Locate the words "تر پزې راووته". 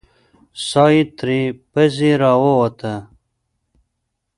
1.17-2.93